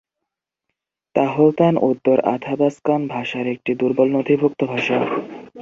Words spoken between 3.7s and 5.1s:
দুর্বল নথিভুক্ত ভাষা।